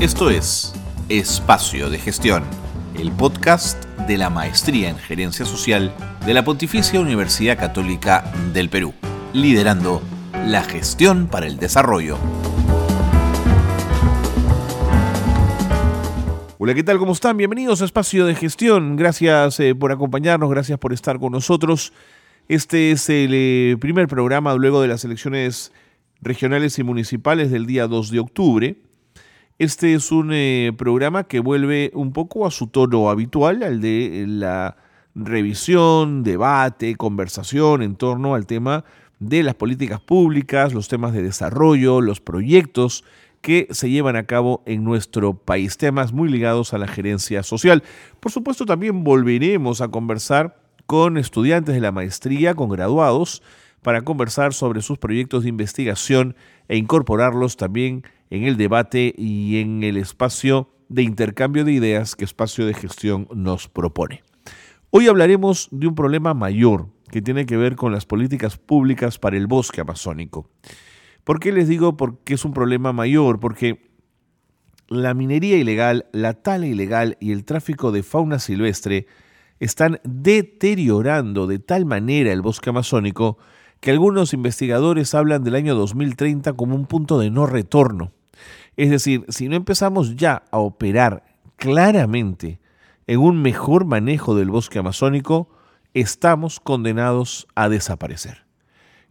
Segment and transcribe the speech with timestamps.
[0.00, 0.72] Esto es
[1.08, 2.44] Espacio de Gestión,
[2.96, 5.92] el podcast de la Maestría en Gerencia Social
[6.24, 8.94] de la Pontificia Universidad Católica del Perú,
[9.32, 10.00] liderando
[10.46, 12.16] la gestión para el desarrollo.
[16.58, 16.98] Hola, ¿qué tal?
[16.98, 17.36] ¿Cómo están?
[17.36, 18.94] Bienvenidos a Espacio de Gestión.
[18.94, 21.92] Gracias eh, por acompañarnos, gracias por estar con nosotros.
[22.46, 25.72] Este es el eh, primer programa luego de las elecciones
[26.20, 28.87] regionales y municipales del día 2 de octubre.
[29.58, 34.24] Este es un eh, programa que vuelve un poco a su tono habitual, al de
[34.28, 34.76] la
[35.16, 38.84] revisión, debate, conversación en torno al tema
[39.18, 43.02] de las políticas públicas, los temas de desarrollo, los proyectos
[43.40, 47.82] que se llevan a cabo en nuestro país, temas muy ligados a la gerencia social.
[48.20, 50.56] Por supuesto, también volveremos a conversar
[50.86, 53.42] con estudiantes de la maestría, con graduados,
[53.82, 56.36] para conversar sobre sus proyectos de investigación
[56.68, 62.24] e incorporarlos también en el debate y en el espacio de intercambio de ideas que
[62.24, 64.22] Espacio de Gestión nos propone.
[64.90, 69.36] Hoy hablaremos de un problema mayor que tiene que ver con las políticas públicas para
[69.36, 70.50] el bosque amazónico.
[71.24, 73.38] ¿Por qué les digo que es un problema mayor?
[73.40, 73.90] Porque
[74.88, 79.06] la minería ilegal, la tala ilegal y el tráfico de fauna silvestre
[79.60, 83.38] están deteriorando de tal manera el bosque amazónico
[83.80, 88.12] que algunos investigadores hablan del año 2030 como un punto de no retorno.
[88.78, 91.24] Es decir, si no empezamos ya a operar
[91.56, 92.60] claramente
[93.08, 95.50] en un mejor manejo del bosque amazónico,
[95.94, 98.44] estamos condenados a desaparecer.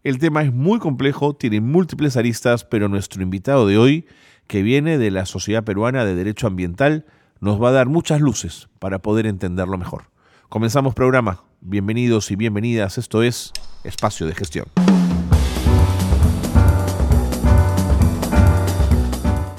[0.06, 4.06] El tema es muy complejo, tiene múltiples aristas, pero nuestro invitado de hoy,
[4.48, 7.06] que viene de la Sociedad Peruana de Derecho Ambiental,
[7.42, 10.04] nos va a dar muchas luces para poder entenderlo mejor.
[10.48, 11.44] Comenzamos programa.
[11.60, 12.98] Bienvenidos y bienvenidas.
[12.98, 13.52] Esto es
[13.84, 14.68] Espacio de Gestión.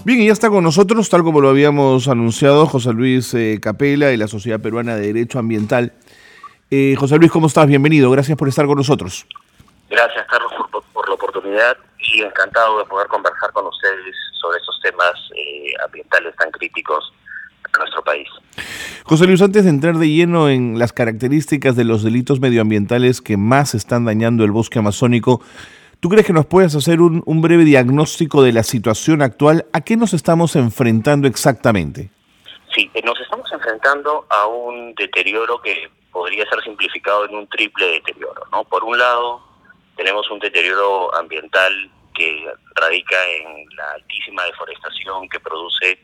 [0.09, 4.11] Bien, y ya está con nosotros, tal como lo habíamos anunciado, José Luis eh, Capela
[4.11, 5.93] y la Sociedad Peruana de Derecho Ambiental.
[6.71, 7.67] Eh, José Luis, ¿cómo estás?
[7.67, 9.27] Bienvenido, gracias por estar con nosotros.
[9.91, 10.51] Gracias, Carlos,
[10.95, 16.35] por, la oportunidad y encantado de poder conversar con ustedes sobre estos temas eh, ambientales
[16.37, 17.13] tan críticos
[17.75, 18.29] a nuestro país.
[19.05, 23.37] José Luis, antes de entrar de lleno en las características de los delitos medioambientales que
[23.37, 25.43] más están dañando el bosque amazónico,
[26.01, 29.67] ¿Tú crees que nos puedes hacer un, breve diagnóstico de la situación actual?
[29.73, 32.11] ¿A qué nos estamos enfrentando exactamente?
[32.73, 37.87] Sí, eh, nos estamos enfrentando a un deterioro que podría ser simplificado en un triple
[37.87, 38.43] deterioro.
[38.53, 38.63] ¿no?
[38.63, 39.43] Por un lado,
[39.97, 41.73] tenemos un deterioro ambiental
[42.15, 45.99] que radica en la altísima deforestación que produce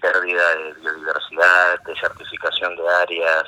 [0.00, 3.44] pérdida de biodiversidad, desertificación de áreas,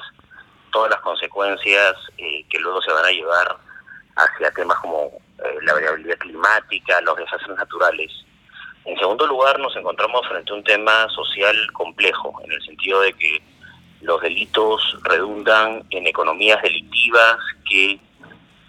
[0.70, 3.69] todas las consecuencias eh, que luego se van a llevar
[4.20, 8.12] hacia temas como eh, la variabilidad climática, los desastres naturales.
[8.84, 13.12] En segundo lugar, nos encontramos frente a un tema social complejo, en el sentido de
[13.12, 13.42] que
[14.00, 17.36] los delitos redundan en economías delictivas
[17.69, 17.98] que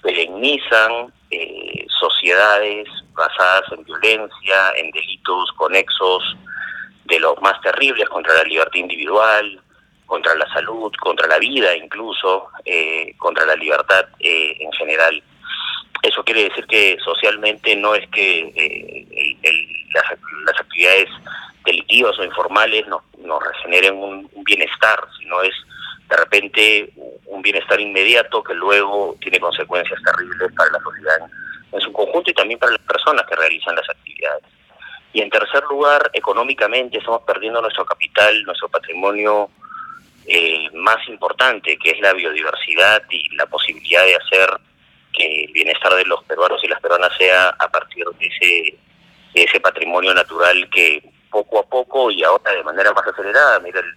[0.02, 6.24] perennizan eh, sociedades basadas en violencia, en delitos conexos
[7.06, 9.62] de los más terribles contra la libertad individual,
[10.06, 15.24] contra la salud, contra la vida incluso, eh, contra la libertad en general.
[16.02, 19.38] Eso quiere decir que socialmente no es que eh,
[19.94, 21.10] las, actividades
[21.64, 25.54] delictivas o informales nos, nos regeneren un, bienestar, sino es
[26.10, 26.90] de repente
[27.28, 31.30] un bienestar inmediato que luego tiene consecuencias terribles para la sociedad
[31.72, 34.44] en, su conjunto y también para las personas que realizan las actividades.
[35.14, 39.50] Y en tercer lugar, económicamente estamos perdiendo nuestro capital, nuestro patrimonio
[40.26, 44.50] eh, más importante, que es la biodiversidad y la posibilidad de hacer
[45.22, 48.78] que el bienestar de los peruanos y las peruanas sea a partir de ese,
[49.34, 53.96] ese patrimonio natural que poco a poco y ahora de manera más acelerada, mira, el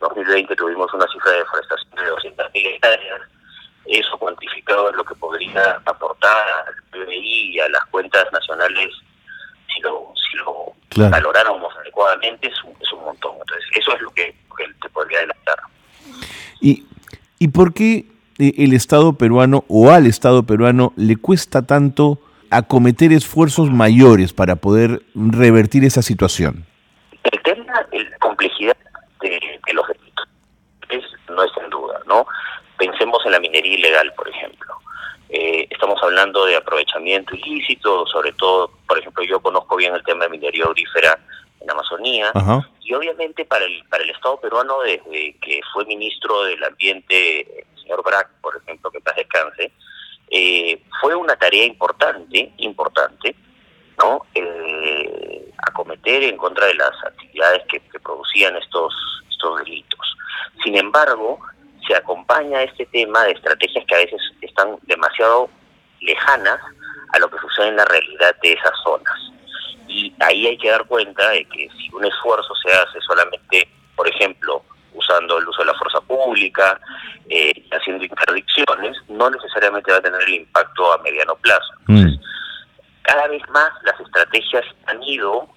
[0.00, 3.20] 2020 tuvimos una cifra de deforestación de 200.000 hectáreas,
[3.86, 8.90] eso cuantificado es lo que podría aportar al PBI y a las cuentas nacionales
[9.74, 13.32] si lo, si lo valoráramos adecuadamente es un, es un montón.
[13.40, 15.58] Entonces, eso es lo que, que te podría adelantar.
[16.60, 16.86] ¿Y,
[17.38, 18.06] ¿Y por qué
[18.38, 22.18] el Estado peruano o al Estado peruano le cuesta tanto
[22.50, 26.66] acometer esfuerzos mayores para poder revertir esa situación?
[27.24, 28.76] El tema, la complejidad
[29.20, 29.40] de,
[29.72, 30.28] los delitos
[31.28, 32.26] no es en duda, ¿no?
[32.76, 34.74] Pensemos en la minería ilegal, por ejemplo.
[35.30, 40.24] Eh, estamos hablando de aprovechamiento ilícito, sobre todo, por ejemplo, yo conozco bien el tema
[40.24, 41.18] de minería aurífera
[41.58, 42.32] en Amazonía,
[42.80, 48.02] y obviamente para el, para el Estado peruano, desde que fue ministro del Ambiente señor
[48.04, 49.72] Brack, por ejemplo, que paz descanse,
[50.30, 53.36] eh, fue una tarea importante, importante,
[53.98, 54.24] ¿no?
[54.34, 58.94] Eh, acometer en contra de las actividades que, producían estos,
[59.30, 60.16] estos delitos.
[60.64, 61.38] Sin embargo,
[61.86, 65.50] se acompaña este tema de estrategias que a veces están demasiado
[66.00, 66.58] lejanas
[67.12, 69.18] a lo que sucede en la realidad de esas zonas.
[69.86, 74.08] Y ahí hay que dar cuenta de que si un esfuerzo se hace solamente, por
[74.08, 74.64] ejemplo,
[74.94, 76.80] usando el uso de la fuerza pública,
[77.28, 81.72] eh, haciendo interdicciones, no necesariamente va a tener el impacto a mediano plazo.
[81.86, 81.96] Mm.
[81.96, 82.20] Entonces,
[83.02, 85.48] cada vez más las estrategias han ido,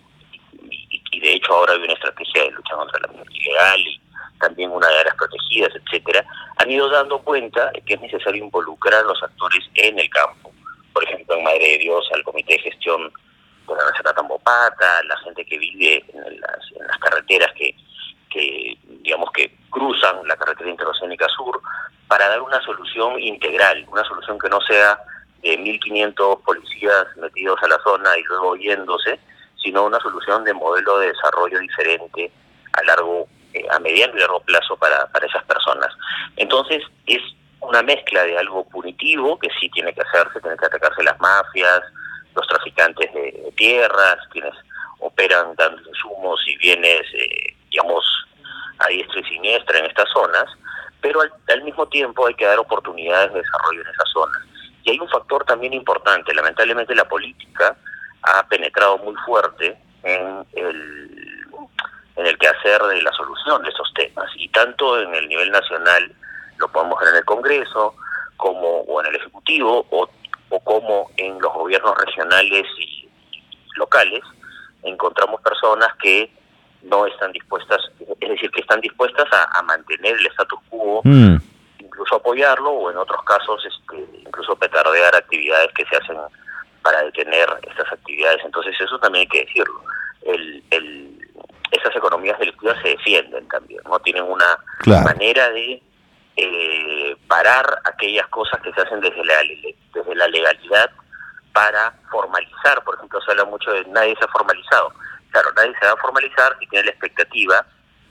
[0.51, 4.01] y, de hecho ahora hay una estrategia de lucha contra la minería ilegal y
[4.39, 6.25] también una de áreas protegidas, etcétera,
[6.57, 10.51] han ido dando cuenta que es necesario involucrar a los actores en el campo.
[10.93, 13.11] Por ejemplo, en Madre de Dios, al Comité de Gestión
[13.67, 17.75] de la Nacional Tambopata, la gente que vive en las, en las carreteras que,
[18.29, 21.61] que, digamos, que cruzan la carretera interoceánica sur,
[22.07, 24.99] para dar una solución integral, una solución que no sea
[25.41, 29.19] de 1.500 policías metidos a la zona y luego yéndose,
[29.61, 32.31] sino una solución de modelo de desarrollo diferente
[32.73, 35.89] a largo, eh, a mediano y largo plazo para, para esas personas.
[36.35, 37.21] Entonces es
[37.61, 41.81] una mezcla de algo punitivo que sí tiene que hacerse, tiene que atacarse las mafias,
[42.35, 44.53] los traficantes de, tierras, quienes
[44.99, 48.03] operan dando insumos y bienes, eh, digamos,
[48.79, 50.45] a diestra y siniestra en estas zonas,
[51.01, 54.41] pero al, al mismo tiempo hay que dar oportunidades de desarrollo en esas zonas.
[54.83, 57.75] Y hay un factor también importante, lamentablemente la política
[58.23, 61.47] ha penetrado muy fuerte en el,
[62.15, 66.11] en el quehacer de la solución de esos temas, y tanto en el nivel nacional,
[66.57, 67.95] lo podemos ver en el Congreso,
[68.37, 70.09] como o en el Ejecutivo, o,
[70.49, 73.09] o como en los gobiernos regionales y
[73.77, 74.21] locales,
[74.83, 76.31] encontramos personas que
[76.85, 77.79] no están dispuestas,
[78.19, 81.37] es decir, que están dispuestas a, mantener el status quo mm
[81.95, 86.17] incluso apoyarlo o en otros casos este, incluso petardear actividades que se hacen
[86.81, 88.41] para detener estas actividades.
[88.43, 89.81] Entonces eso también hay que decirlo.
[90.23, 91.19] El, el,
[91.71, 94.57] esas economías delictivas se defienden también, no tienen una
[95.03, 95.81] manera de
[96.37, 99.35] eh, parar aquellas cosas que se hacen desde la,
[99.93, 100.91] desde la legalidad
[101.53, 102.83] para formalizar.
[102.83, 104.91] Por ejemplo, se habla mucho de nadie se ha formalizado.
[105.35, 107.65] Claro, nadie se va a formalizar si tiene la expectativa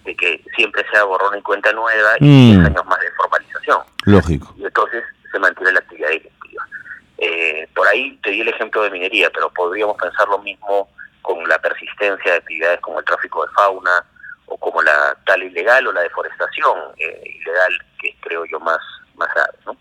[0.05, 2.67] de que siempre sea borrón y cuenta nueva y 10 mm.
[2.67, 3.79] años más de formalización.
[4.05, 4.55] Lógico.
[4.59, 6.69] Y entonces se mantiene la actividad delictiva.
[7.17, 10.91] Eh, por ahí te di el ejemplo de minería, pero podríamos pensar lo mismo
[11.23, 14.05] con la persistencia de actividades como el tráfico de fauna
[14.45, 17.73] o como la tal ilegal o la deforestación eh, ilegal,
[18.03, 18.81] que creo yo más,
[19.17, 19.59] más grave.
[19.65, 19.77] ¿no?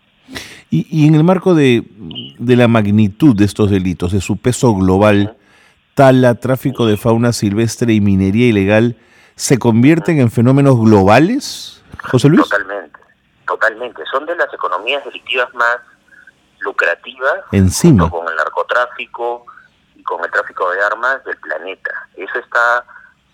[0.70, 1.82] Y, y en el marco de,
[2.38, 5.36] de la magnitud de estos delitos, de su peso global,
[5.94, 8.96] tala, tráfico de fauna silvestre y minería ilegal,
[9.36, 12.42] se convierten en fenómenos globales, José Luis?
[12.42, 13.00] Totalmente,
[13.46, 14.02] totalmente.
[14.10, 15.78] Son de las economías delictivas más
[16.60, 18.08] lucrativas Encima.
[18.10, 19.46] con el narcotráfico
[19.94, 21.90] y con el tráfico de armas del planeta.
[22.16, 22.84] Eso está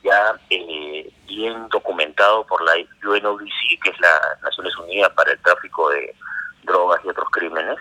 [0.03, 2.73] ya eh, bien documentado por la
[3.05, 6.15] UNODC, que es la Naciones Unidas para el Tráfico de
[6.65, 7.79] Drogas y otros crímenes,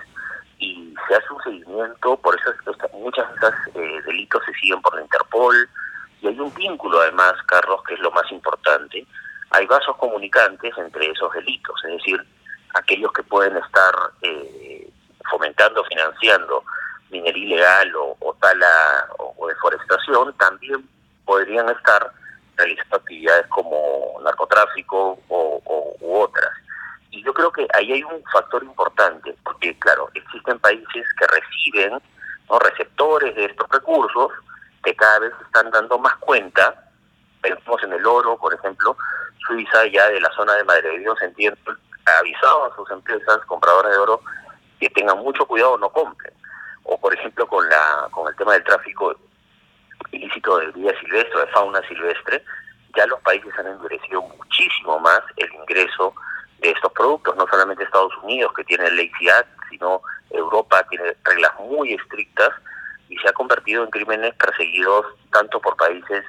[0.59, 2.53] y se hace un seguimiento, por eso
[2.93, 5.69] muchas de esas eh, delitos se siguen por la Interpol,
[6.21, 9.05] y hay un vínculo además, Carlos, que es lo más importante.
[9.51, 12.21] Hay vasos comunicantes entre esos delitos, es decir,
[12.75, 14.89] aquellos que pueden estar eh,
[15.29, 16.63] fomentando, financiando
[17.09, 20.87] minería ilegal o, tala o, deforestación, también
[21.25, 22.11] podrían estar
[22.55, 26.51] realizando actividades como narcotráfico o, u otras.
[27.23, 31.99] Yo creo que ahí hay un factor importante, porque claro, existen países que reciben
[32.49, 32.59] ¿no?
[32.59, 34.31] receptores de estos recursos,
[34.83, 36.89] que cada vez están dando más cuenta,
[37.41, 38.95] pensamos en el oro, por ejemplo,
[39.45, 41.57] Suiza ya de la zona de Madre de Dios, entiendo,
[42.05, 44.21] ha avisado a sus empresas compradoras de oro
[44.79, 46.33] que tengan mucho cuidado, no compren.
[46.83, 49.15] O por ejemplo con la con el tema del tráfico
[50.11, 52.43] ilícito de vida silvestre, de fauna silvestre,
[52.95, 56.13] ya los países han endurecido muchísimo más el ingreso
[56.61, 61.51] de estos productos, no solamente Estados Unidos que tiene ley CIAT, sino Europa tiene reglas
[61.59, 62.49] muy estrictas
[63.07, 66.23] y se ha convertido en crímenes perseguidos tanto por países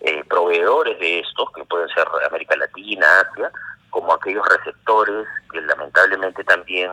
[0.00, 3.50] eh, proveedores de estos, que pueden ser América Latina, Asia,
[3.90, 6.92] como aquellos receptores que lamentablemente también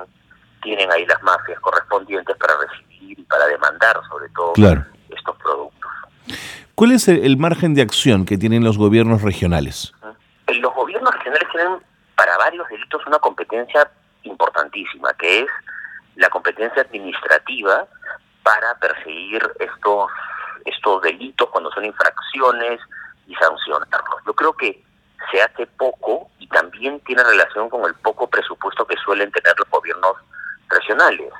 [0.63, 4.53] tienen ahí las mafias correspondientes para recibir y para demandar sobre todo
[5.09, 5.91] estos productos.
[6.73, 9.93] ¿Cuál es el margen de acción que tienen los gobiernos regionales?
[10.47, 11.79] Los gobiernos regionales tienen
[12.15, 12.37] para
[13.07, 13.89] una competencia
[14.23, 15.47] importantísima, que es
[16.15, 17.87] la competencia administrativa
[18.43, 20.09] para perseguir estos,
[20.65, 22.79] estos delitos cuando son infracciones
[23.27, 24.21] y sancionarlos.
[24.25, 24.83] Yo creo que
[25.31, 29.69] se hace poco y también tiene relación con el poco presupuesto que suelen tener los
[29.69, 30.15] gobiernos
[30.69, 31.31] regionales.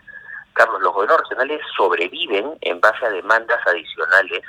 [0.53, 4.41] Carlos, los gobiernos regionales sobreviven en base a demandas adicionales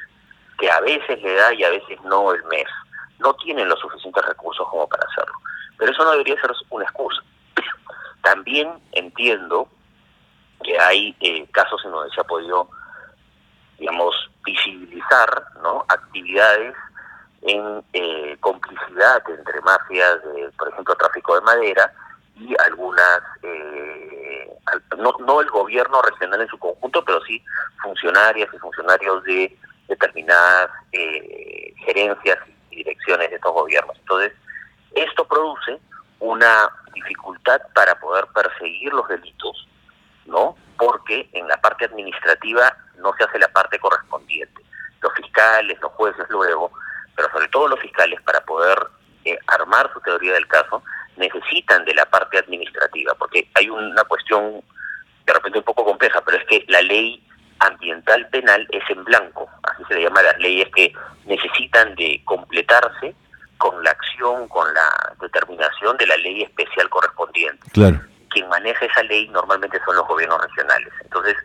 [0.59, 2.67] que a veces le da y a veces no el mes.
[3.19, 5.35] No tienen los suficientes recursos como para hacerlo.
[5.79, 7.23] Pero eso no debería ser una excusa.
[8.23, 9.69] También entiendo
[10.63, 12.69] que hay eh, casos en donde se ha podido,
[13.79, 14.15] digamos,
[14.45, 15.85] visibilizar ¿no?
[15.89, 16.75] actividades
[17.43, 21.93] en eh, complicidad entre mafias, de, por ejemplo, tráfico de madera
[22.35, 24.51] y algunas, eh,
[24.99, 27.43] no, no el gobierno regional en su conjunto, pero sí
[27.83, 32.39] funcionarias y funcionarios de determinadas eh, gerencias
[32.71, 33.97] y direcciones de estos gobiernos.
[33.99, 34.33] Entonces,
[34.97, 35.79] esto produce
[36.21, 39.69] una dificultad para poder perseguir los delitos,
[40.25, 40.57] ¿no?
[40.79, 44.63] Porque en la parte administrativa no se hace la parte correspondiente.
[45.01, 46.73] Los fiscales, los jueces luego,
[47.15, 48.79] pero sobre todo los fiscales para poder
[49.25, 50.83] eh, armar su teoría del caso,
[51.17, 54.63] necesitan de la parte administrativa, porque hay una cuestión
[55.25, 57.23] de repente un poco compleja, pero es que la ley
[57.59, 60.93] ambiental penal es en blanco, así se le llama a las leyes que
[61.25, 63.15] necesitan de completarse
[63.59, 67.71] con la acción, con la determinación de la ley especial correspondiente.
[67.73, 68.01] Claro.
[68.31, 70.93] Quien maneja esa ley normalmente son los gobiernos regionales.
[71.03, 71.37] Entonces,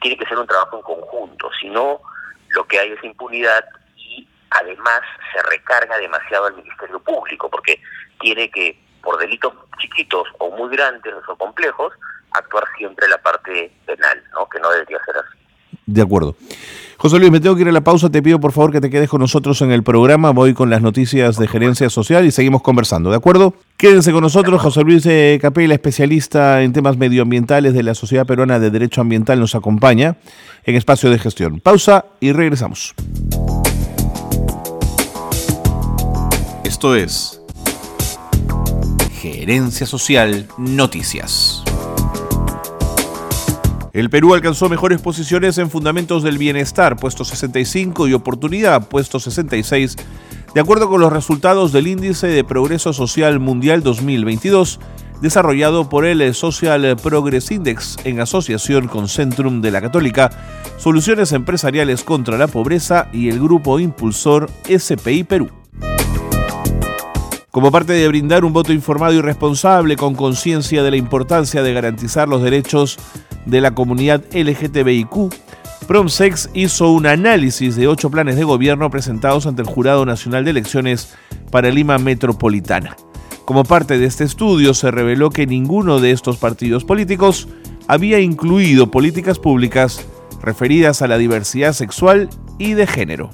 [0.00, 2.00] tiene que ser un trabajo en conjunto, si no,
[2.48, 3.64] lo que hay es impunidad
[3.96, 5.00] y además
[5.32, 7.80] se recarga demasiado al Ministerio Público, porque
[8.20, 11.92] tiene que, por delitos chiquitos o muy grandes o complejos,
[12.32, 14.48] actuar siempre la parte penal, ¿no?
[14.48, 15.38] que no debería ser así.
[15.86, 16.36] De acuerdo.
[17.00, 18.10] José Luis, me tengo que ir a la pausa.
[18.10, 20.32] Te pido por favor que te quedes con nosotros en el programa.
[20.32, 23.54] Voy con las noticias de gerencia social y seguimos conversando, ¿de acuerdo?
[23.78, 24.60] Quédense con nosotros.
[24.60, 29.40] José Luis eh, Capela, especialista en temas medioambientales de la Sociedad Peruana de Derecho Ambiental,
[29.40, 30.18] nos acompaña
[30.64, 31.60] en espacio de gestión.
[31.60, 32.94] Pausa y regresamos.
[36.64, 37.40] Esto es
[39.22, 41.59] Gerencia Social Noticias.
[43.92, 49.96] El Perú alcanzó mejores posiciones en Fundamentos del Bienestar, puesto 65, y Oportunidad, puesto 66,
[50.54, 54.78] de acuerdo con los resultados del Índice de Progreso Social Mundial 2022,
[55.20, 60.30] desarrollado por el Social Progress Index en asociación con Centrum de la Católica,
[60.78, 65.50] Soluciones Empresariales contra la Pobreza y el grupo impulsor SPI Perú.
[67.50, 71.72] Como parte de brindar un voto informado y responsable con conciencia de la importancia de
[71.72, 72.96] garantizar los derechos
[73.44, 75.34] de la comunidad LGTBIQ,
[75.88, 80.52] Promsex hizo un análisis de ocho planes de gobierno presentados ante el Jurado Nacional de
[80.52, 81.12] Elecciones
[81.50, 82.96] para Lima Metropolitana.
[83.44, 87.48] Como parte de este estudio se reveló que ninguno de estos partidos políticos
[87.88, 90.06] había incluido políticas públicas
[90.40, 93.30] referidas a la diversidad sexual y de género.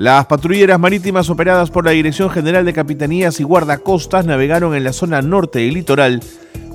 [0.00, 4.94] Las patrulleras marítimas operadas por la Dirección General de Capitanías y Guardacostas navegaron en la
[4.94, 6.22] zona norte y litoral.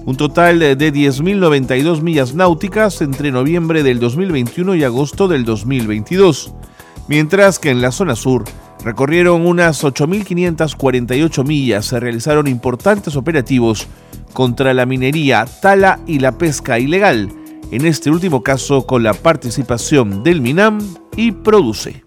[0.05, 6.53] Un total de 10.092 millas náuticas entre noviembre del 2021 y agosto del 2022,
[7.07, 8.43] mientras que en la zona sur
[8.83, 13.87] recorrieron unas 8.548 millas, se realizaron importantes operativos
[14.33, 17.31] contra la minería, tala y la pesca ilegal,
[17.71, 20.77] en este último caso con la participación del MINAM
[21.17, 22.04] y Produce.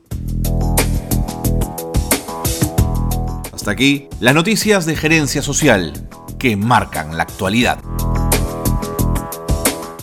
[3.68, 5.92] Aquí las noticias de gerencia social
[6.38, 7.78] que marcan la actualidad.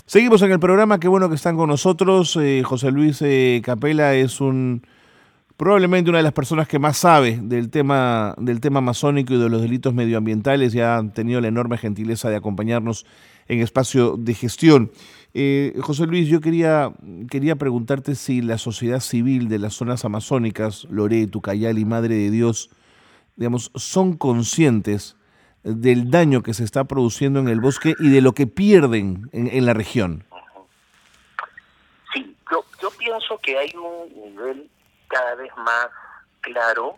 [0.05, 2.37] Seguimos en el programa, qué bueno que están con nosotros.
[2.39, 4.83] Eh, José Luis eh, Capela es un
[5.57, 9.49] probablemente una de las personas que más sabe del tema, del tema masónico y de
[9.49, 13.05] los delitos medioambientales y ha tenido la enorme gentileza de acompañarnos
[13.47, 14.91] en espacio de gestión.
[15.33, 16.91] Eh, José Luis, yo quería,
[17.29, 22.31] quería preguntarte si la sociedad civil de las zonas amazónicas, Loreto, Cayal y Madre de
[22.31, 22.69] Dios,
[23.35, 25.15] digamos, son conscientes
[25.63, 29.65] del daño que se está produciendo en el bosque y de lo que pierden en,
[29.65, 30.23] la región.
[32.13, 34.69] Sí, yo, yo pienso que hay un nivel
[35.07, 35.87] cada vez más
[36.41, 36.97] claro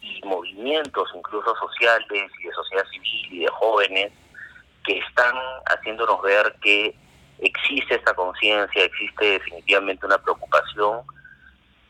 [0.00, 4.12] y movimientos incluso sociales y de sociedad civil y de jóvenes
[4.84, 5.34] que están
[5.66, 6.94] haciéndonos ver que
[7.38, 11.02] existe esta conciencia, existe definitivamente una preocupación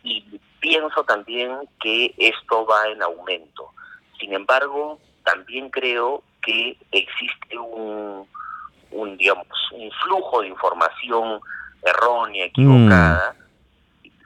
[0.03, 3.71] y pienso también que esto va en aumento.
[4.19, 8.27] Sin embargo, también creo que existe un,
[8.91, 11.39] un digamos, un flujo de información
[11.83, 13.37] errónea, equivocada,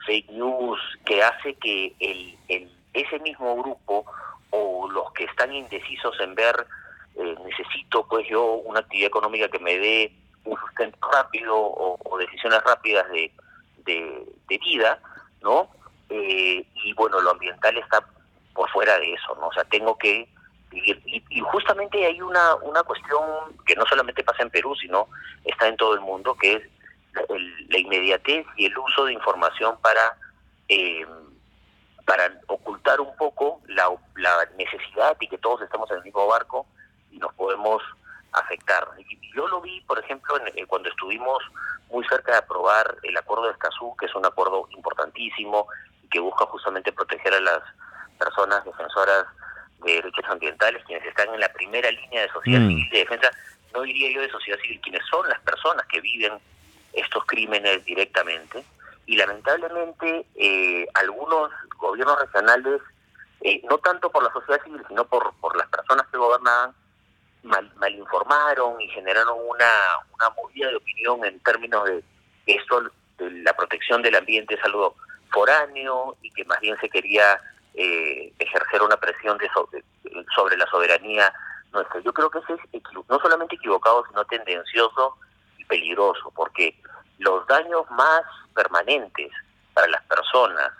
[0.05, 4.05] fake news, que hace que el, el, ese mismo grupo
[4.51, 6.55] o los que están indecisos en ver,
[7.17, 10.13] eh, necesito pues yo una actividad económica que me dé
[10.45, 13.29] un sustento rápido o, decisiones rápidas de,
[13.85, 14.99] de, vida,
[15.41, 15.69] ¿no?
[16.09, 18.03] Eh, y bueno, lo ambiental está
[18.53, 19.47] por fuera de eso, ¿no?
[19.47, 20.27] O sea, tengo que
[20.71, 23.21] y, justamente hay una, una cuestión
[23.65, 25.07] que no solamente pasa en Perú, sino
[25.43, 26.63] está en todo el mundo, que es
[27.69, 30.15] la inmediatez y el uso de información para
[30.67, 31.05] eh,
[32.05, 33.87] para ocultar un poco la,
[34.57, 36.65] necesidad y que todos estamos en el mismo barco
[37.11, 37.83] y nos podemos
[38.31, 38.87] afectar.
[39.35, 41.37] Yo lo vi, por ejemplo, en, cuando estuvimos
[41.91, 46.19] muy cerca de aprobar el acuerdo de Escazú, que es un acuerdo importantísimo y que
[46.19, 47.61] busca justamente proteger a las
[48.17, 49.25] personas defensoras
[49.83, 52.67] de derechos ambientales, quienes están en la primera línea de sociedad mm.
[52.67, 53.31] civil de defensa,
[53.73, 56.33] no diría yo de sociedad civil, quienes son las personas que viven
[56.93, 58.63] estos crímenes directamente
[59.05, 62.81] y lamentablemente eh, algunos gobiernos regionales,
[63.41, 66.73] eh, no tanto por la sociedad civil, sino por, por las personas que gobernaban,
[67.43, 69.71] mal, mal informaron y generaron una,
[70.13, 72.03] una movida de opinión en términos de
[72.45, 72.81] esto,
[73.17, 74.95] de la protección del ambiente es algo
[75.31, 77.39] foráneo y que más bien se quería
[77.73, 79.83] eh, ejercer una presión de sobre,
[80.35, 81.33] sobre la soberanía
[81.71, 81.99] nuestra.
[82.01, 85.17] Yo creo que eso es no solamente equivocado, sino tendencioso
[85.57, 86.75] y peligroso, porque
[87.19, 88.21] los daños más
[88.55, 89.31] permanentes
[89.73, 90.71] para las personas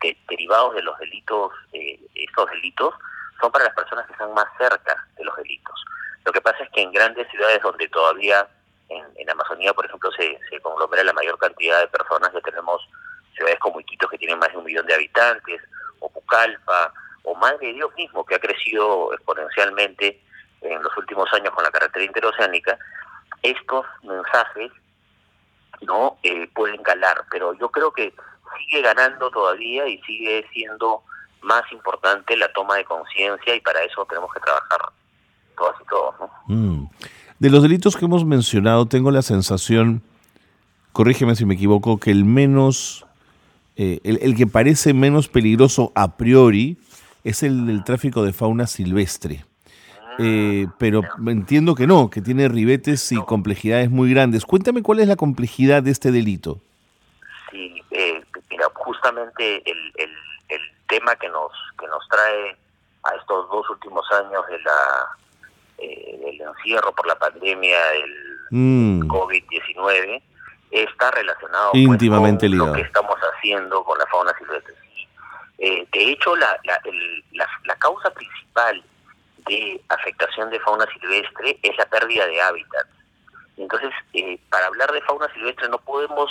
[0.00, 2.94] que, derivados de los delitos, eh, estos delitos,
[3.40, 5.84] son para las personas que están más cerca de los delitos.
[6.24, 8.48] Lo que pasa es que en grandes ciudades donde todavía,
[8.88, 12.80] en, en Amazonía, por ejemplo, se, se conglomera la mayor cantidad de personas, que tenemos
[13.38, 15.62] ciudades como Iquitos que tienen más de un millón de habitantes,
[16.00, 16.92] o Pucallpa,
[17.24, 20.20] o Madre de Dios mismo, que ha crecido exponencialmente
[20.60, 22.78] en los últimos años con la carretera interoceánica,
[23.42, 24.70] estos mensajes
[25.82, 28.12] no eh, pueden calar, pero yo creo que
[28.58, 31.02] sigue ganando todavía y sigue siendo
[31.42, 34.80] más importante la toma de conciencia y para eso tenemos que trabajar
[35.56, 36.14] todas y todos.
[36.18, 36.30] ¿no?
[36.46, 36.88] Mm.
[37.38, 40.02] De los delitos que hemos mencionado, tengo la sensación,
[40.92, 43.06] corrígeme si me equivoco, que el menos,
[43.78, 46.76] eh, el, el, que parece menos peligroso a priori
[47.24, 49.44] es el del tráfico de fauna silvestre.
[50.20, 54.44] Eh, pero entiendo que no, que tiene ribetes y complejidades muy grandes.
[54.44, 56.60] Cuéntame cuál es la complejidad de este delito.
[57.52, 60.10] Sí, eh, mira, justamente el, el,
[60.48, 62.56] el, tema que nos que nos trae
[63.04, 64.72] a estos dos últimos años de la
[65.78, 68.14] eh, del encierro por la pandemia del
[68.50, 69.00] mm.
[69.02, 70.22] COVID-19
[70.70, 74.74] está relacionado pues, íntimamente con lo que estamos haciendo con la fauna silvestre.
[75.58, 76.80] Eh, de hecho, la, la,
[77.32, 78.82] la, la causa principal
[79.48, 82.86] de afectación de fauna silvestre es la pérdida de hábitat.
[83.56, 86.30] Entonces, eh, para hablar de fauna silvestre no podemos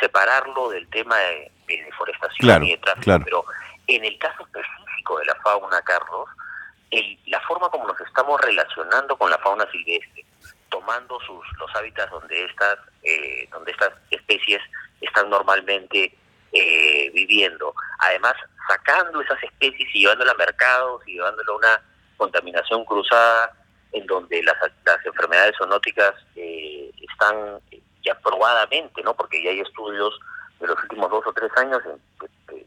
[0.00, 3.44] separarlo del tema de, deforestación y de tráfico, pero
[3.86, 6.28] en el caso específico de la fauna, Carlos,
[6.90, 10.24] el, la forma como nos estamos relacionando con la fauna silvestre,
[10.70, 14.60] tomando sus los hábitats donde estas eh, donde estas especies
[15.00, 16.14] están normalmente
[16.52, 18.34] eh, viviendo, además
[18.68, 21.82] sacando esas especies y llevándolas a mercados y llevándolas a una
[22.16, 23.52] contaminación cruzada,
[23.92, 27.60] en donde las, las enfermedades zoonóticas eh, están
[28.04, 29.14] ya probadamente, ¿no?
[29.14, 30.18] Porque ya hay estudios
[30.60, 32.66] de los últimos dos o tres años en que,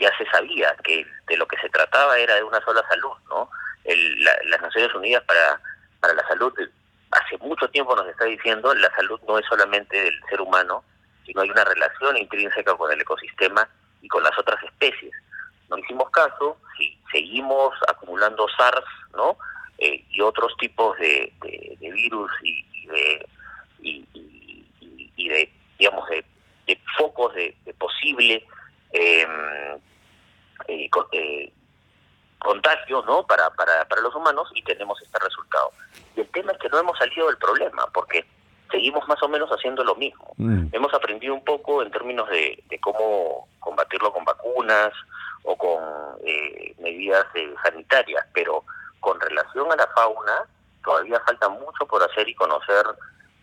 [0.00, 3.50] ya se sabía que de lo que se trataba era de una sola salud, ¿no?
[3.84, 5.60] El, las Naciones Unidas para,
[6.00, 6.52] para la Salud
[7.10, 10.84] hace mucho tiempo nos está diciendo la salud no es solamente del ser humano,
[11.28, 13.68] sino hay una relación intrínseca con el ecosistema
[14.02, 15.12] y con las otras especies
[15.68, 19.36] no hicimos caso, si seguimos acumulando SARS, ¿no?
[19.78, 23.28] Eh, y otros tipos de, de, virus y, de
[23.80, 26.24] y, de digamos de,
[26.96, 28.44] focos de, posible
[28.92, 29.30] em,
[30.66, 31.52] eh, eh,
[32.38, 33.26] contagio, ¿no?
[33.26, 35.72] Para, para para los humanos y tenemos este resultado.
[36.16, 38.24] Y el tema es que no hemos salido del problema porque
[38.70, 40.34] seguimos más o menos haciendo lo mismo.
[40.36, 40.68] Mm.
[40.72, 44.92] Hemos aprendido un poco en términos de, de cómo combatirlo con vacunas,
[45.48, 45.82] o con
[46.26, 48.64] eh, medidas eh, sanitarias, pero
[49.00, 50.44] con relación a la fauna
[50.84, 52.84] todavía falta mucho por hacer y conocer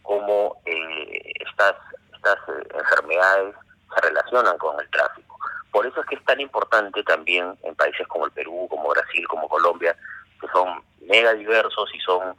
[0.04, 1.76] cómo eh, estas,
[2.14, 2.38] estas
[2.74, 3.56] enfermedades
[3.94, 5.38] se relacionan con el tráfico.
[5.72, 9.28] Por eso es que es tan importante también en países como el Perú, como Brasil,
[9.28, 9.96] como Colombia,
[10.40, 12.36] que son mega diversos y son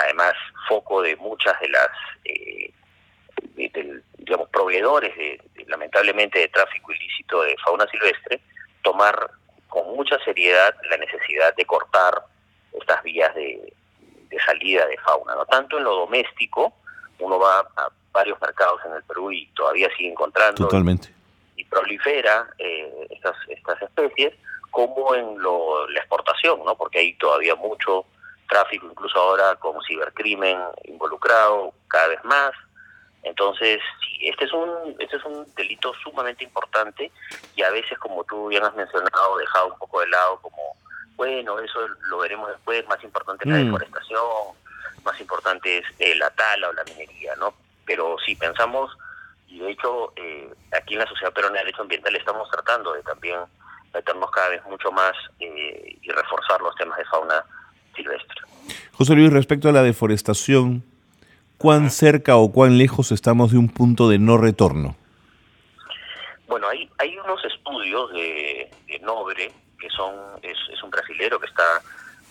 [0.00, 0.34] además
[0.68, 1.88] foco de muchas de las
[4.82, 8.40] de, lamentablemente de tráfico ilícito de fauna silvestre
[8.82, 9.30] tomar
[9.68, 12.24] con mucha seriedad la necesidad de cortar
[12.72, 13.72] estas vías de,
[14.46, 16.72] salida de fauna, no tanto en lo doméstico,
[17.18, 21.14] uno va a varios mercados en el Perú y todavía sigue encontrando Totalmente.
[21.56, 24.34] Y, prolifera eh, estas estas especies,
[24.70, 26.76] como en lo, la exportación, ¿no?
[26.76, 28.06] Porque hay todavía mucho
[28.48, 32.52] tráfico, incluso ahora con cibercrimen involucrado cada vez más,
[33.22, 37.10] entonces, sí, este es un este es un delito sumamente importante
[37.54, 40.76] y a veces, como tú bien has mencionado, dejado un poco de lado como,
[41.16, 43.64] bueno, eso lo veremos después, más importante es la mm.
[43.64, 44.56] deforestación,
[45.04, 47.54] más importante es eh, la tala o la minería, ¿no?
[47.84, 48.90] Pero si pensamos
[49.46, 53.02] y de hecho eh, aquí en la Sociedad Peruana de Derecho Ambiental estamos tratando de
[53.02, 53.38] también
[53.94, 57.44] meternos cada vez mucho más eh, y reforzar los temas de fauna
[57.94, 58.40] silvestre.
[58.92, 60.82] José Luis, respecto a la deforestación,
[61.62, 64.96] ¿cuán cerca o cuán lejos estamos de un punto de no retorno?
[66.48, 68.68] Bueno, hay, hay unos estudios de,
[69.00, 71.80] Nobre, que son es, un brasilero que está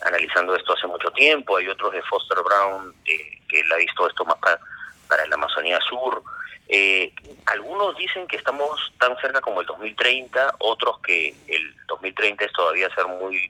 [0.06, 4.06] analizando esto hace mucho tiempo, hay otros de Foster Brown, eh, que él ha visto
[4.08, 4.60] esto más para,
[5.08, 6.22] para la Amazonía Sur,
[6.68, 7.14] eh,
[7.46, 12.94] algunos dicen que estamos tan cerca como el 2030, otros que el 2030 es todavía
[12.96, 13.50] ser muy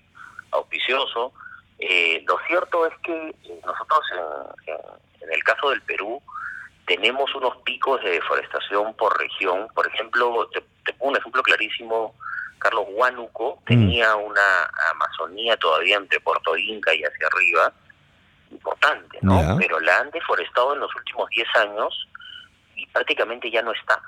[0.51, 1.33] auspicioso.
[1.79, 3.99] Eh, lo cierto es que nosotros
[4.67, 6.21] en, el caso del Perú
[6.86, 9.67] tenemos unos picos de deforestación por región.
[9.73, 10.62] Por ejemplo, te,
[10.93, 12.15] pongo un ejemplo clarísimo.
[12.60, 13.65] Carlos Huánuco mm.
[13.65, 17.73] tenía una Amazonía todavía entre Puerto Inca y hacia arriba,
[18.51, 19.57] importante, ¿no?
[19.57, 22.07] Pero la han deforestado en los últimos 10 años
[22.91, 24.01] prácticamente ya no está.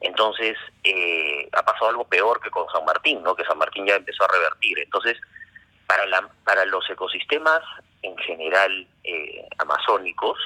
[0.00, 3.36] Entonces, eh, ha pasado algo peor que con San Martín, ¿no?
[3.36, 4.78] Que San Martín ya empezó a revertir.
[4.80, 5.16] Entonces,
[5.86, 7.60] para, la, para los ecosistemas
[8.02, 10.38] en general eh, amazónicos,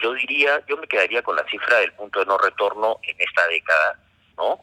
[0.00, 3.46] yo diría, yo me quedaría con la cifra del punto de no retorno en esta
[3.48, 3.98] década,
[4.36, 4.60] ¿no?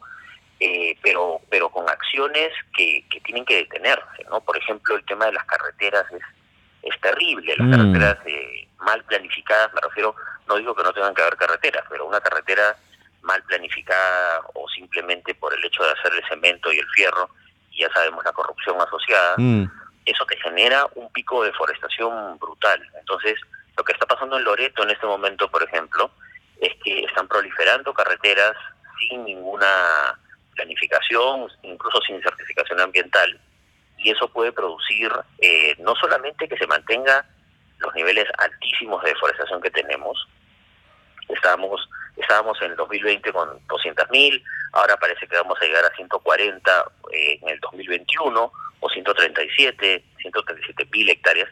[0.60, 4.40] Eh, pero pero con acciones que, que tienen que detenerse, ¿no?
[4.40, 6.22] Por ejemplo, el tema de las carreteras es,
[6.82, 7.70] es terrible, las mm.
[7.70, 8.18] carreteras
[8.78, 10.14] mal planificadas, me refiero
[10.46, 12.76] no digo que no tengan que haber carreteras, pero una carretera
[13.22, 17.30] mal planificada o simplemente por el hecho de hacer el cemento y el fierro,
[17.70, 19.64] y ya sabemos la corrupción asociada, mm.
[20.04, 22.80] Eso te genera un pico de deforestación brutal.
[22.98, 23.38] Entonces,
[23.76, 26.10] lo que está pasando en Loreto en este momento, por ejemplo,
[26.60, 28.54] es que están proliferando carreteras
[28.98, 30.18] sin ninguna
[30.54, 33.40] planificación, incluso sin certificación ambiental,
[33.98, 37.24] y eso puede producir eh, no solamente que se mantenga
[37.78, 40.28] los niveles altísimos de deforestación que tenemos.
[41.28, 46.92] Estábamos, estábamos en el 2020 con 200.000, ahora parece que vamos a llegar a 140
[47.12, 48.52] eh, en el 2021
[48.84, 51.48] o 137, 137 mil hectáreas.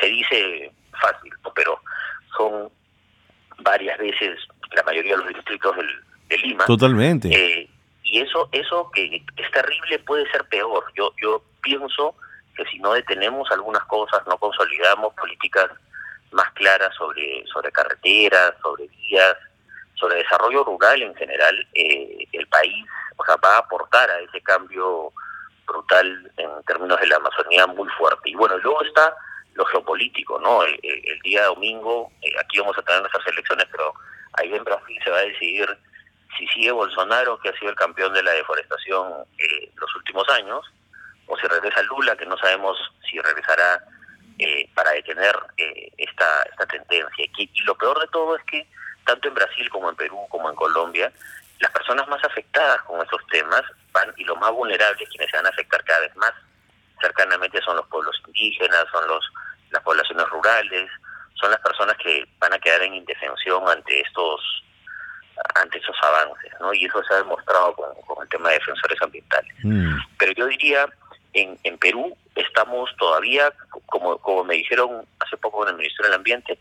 [0.00, 1.80] Se dice fácil, pero
[2.36, 2.70] son
[3.58, 4.38] varias veces
[4.72, 5.88] la mayoría de los distritos del,
[6.28, 6.64] de Lima.
[6.66, 7.28] Totalmente.
[7.28, 7.68] Eh,
[8.04, 10.84] y eso, eso que es terrible puede ser peor.
[10.94, 12.14] Yo, yo pienso
[12.56, 15.66] que si no detenemos algunas cosas, no consolidamos políticas
[16.30, 19.36] más claras sobre, sobre carreteras, sobre vías,
[19.94, 24.40] sobre desarrollo rural en general, eh, el país o sea, va a aportar a ese
[24.42, 25.12] cambio
[25.66, 28.30] brutal en términos de la Amazonía muy fuerte.
[28.30, 29.14] Y bueno, luego está
[29.54, 30.62] lo geopolítico, ¿no?
[30.62, 30.78] El,
[31.22, 33.92] día domingo, eh, aquí vamos a tener nuestras elecciones, pero
[34.34, 35.78] ahí en Brasil se va a decidir
[36.38, 40.64] si sigue Bolsonaro, que ha sido el campeón de la deforestación eh, los últimos años,
[41.26, 42.78] o si regresa Lula, que no sabemos
[43.10, 43.82] si regresará
[44.38, 47.24] eh, para detener eh, esta, esta tendencia.
[47.38, 48.66] Y, lo peor de todo es que
[49.04, 51.12] tanto en Brasil como en Perú como en Colombia,
[51.60, 55.46] las personas más afectadas con estos temas van y los más vulnerables, quienes se van
[55.46, 56.32] a afectar cada vez más
[57.00, 59.24] cercanamente son los pueblos indígenas, son los
[59.70, 60.90] las poblaciones rurales,
[61.34, 64.40] son las personas que van a quedar en indefensión ante estos
[65.54, 66.72] ante esos avances, ¿no?
[66.72, 69.52] Y eso se ha demostrado con, con el tema de defensores ambientales.
[69.62, 69.98] Mm.
[70.18, 70.86] Pero yo diría
[71.34, 73.52] en, en Perú estamos todavía,
[73.86, 76.58] como, como me dijeron hace poco en el Ministerio del Ambiente,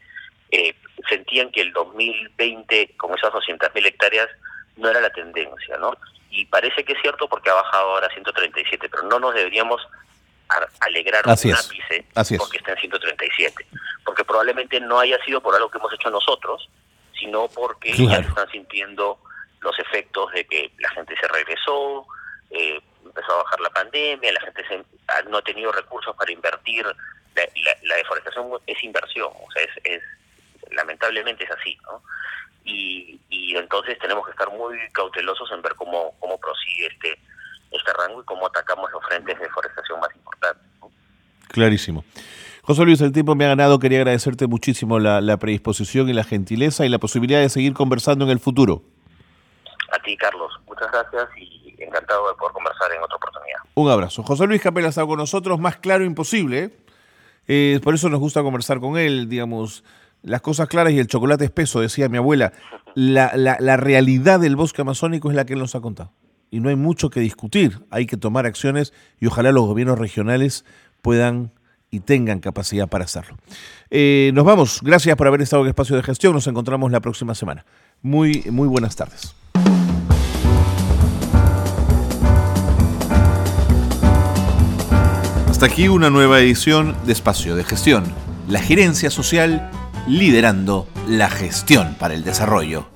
[0.52, 0.76] eh,
[1.10, 4.30] sentían que el 2020, con esas 200.000 hectáreas,
[4.78, 5.94] no era la tendencia, ¿no?
[6.30, 9.82] Y parece que es cierto porque ha bajado ahora a 137, pero no nos deberíamos
[10.82, 12.06] alegrar un ápice
[12.38, 13.66] porque está en 137,
[14.04, 16.70] porque probablemente no haya sido por algo que hemos hecho nosotros,
[17.18, 19.20] sino porque ya se están sintiendo
[19.62, 22.06] los efectos de que la gente se regresó,
[22.52, 24.86] eh, empezó a bajar la pandemia, la gente se,
[25.30, 30.02] no ha tenido recursos para invertir, la, deforestación es inversión, o sea, es,
[30.72, 32.02] lamentablemente es así, ¿no?
[32.66, 37.20] Y, y, entonces tenemos que estar muy cautelosos en ver cómo, cómo prosigue este,
[37.72, 40.64] este rango y cómo atacamos los frentes de deforestación más importantes.
[41.50, 42.04] Clarísimo.
[42.64, 43.78] José Luis, el tiempo me ha ganado.
[43.78, 48.26] Quería agradecerte muchísimo la, la, predisposición y la gentileza y la posibilidad de seguir conversando
[48.26, 48.82] en el futuro.
[49.92, 50.52] A ti, Carlos.
[50.68, 53.60] Muchas gracias y encantado de poder conversar en otra oportunidad.
[53.76, 54.24] Un abrazo.
[54.24, 56.72] José Luis Capela está con nosotros, más claro imposible.
[57.48, 59.84] Eh, por eso nos gusta conversar con él, digamos,
[60.26, 62.52] las cosas claras y el chocolate espeso, decía mi abuela.
[62.96, 66.12] La, la, realidad del bosque amazónico es la que él nos ha contado.
[66.50, 70.66] Y no hay mucho que discutir, hay que tomar acciones y ojalá los gobiernos regionales
[71.02, 71.52] puedan
[71.92, 73.38] y tengan capacidad para hacerlo.
[73.92, 77.36] Eh, nos vamos, gracias por haber estado en Espacio de Gestión, nos encontramos la próxima
[77.36, 77.66] semana.
[78.02, 79.36] Muy, muy buenas tardes.
[85.48, 88.04] Hasta aquí una nueva edición de Espacio de Gestión,
[88.48, 89.70] la gerencia social
[90.08, 92.95] liderando la gestión para el desarrollo.